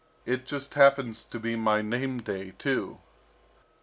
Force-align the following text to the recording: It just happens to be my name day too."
It 0.25 0.47
just 0.47 0.73
happens 0.73 1.23
to 1.25 1.37
be 1.39 1.55
my 1.55 1.83
name 1.83 2.23
day 2.23 2.53
too." 2.57 2.97